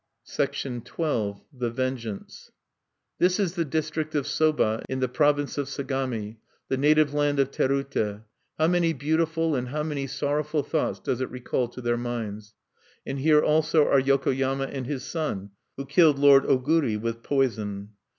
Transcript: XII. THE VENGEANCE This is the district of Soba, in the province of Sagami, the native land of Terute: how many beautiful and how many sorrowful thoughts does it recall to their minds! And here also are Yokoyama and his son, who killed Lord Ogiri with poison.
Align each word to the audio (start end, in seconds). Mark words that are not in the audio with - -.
XII. 0.27 0.81
THE 1.27 1.69
VENGEANCE 1.69 2.49
This 3.19 3.39
is 3.39 3.53
the 3.53 3.63
district 3.63 4.15
of 4.15 4.25
Soba, 4.25 4.83
in 4.89 4.99
the 4.99 5.07
province 5.07 5.59
of 5.59 5.67
Sagami, 5.69 6.39
the 6.69 6.77
native 6.77 7.13
land 7.13 7.37
of 7.37 7.51
Terute: 7.51 8.23
how 8.57 8.65
many 8.67 8.93
beautiful 8.93 9.53
and 9.55 9.67
how 9.67 9.83
many 9.83 10.07
sorrowful 10.07 10.63
thoughts 10.63 10.99
does 10.99 11.21
it 11.21 11.29
recall 11.29 11.67
to 11.67 11.81
their 11.81 11.97
minds! 11.97 12.55
And 13.05 13.19
here 13.19 13.43
also 13.43 13.87
are 13.87 13.99
Yokoyama 14.01 14.65
and 14.71 14.87
his 14.87 15.03
son, 15.03 15.51
who 15.77 15.85
killed 15.85 16.17
Lord 16.17 16.45
Ogiri 16.45 16.99
with 16.99 17.21
poison. 17.21 17.89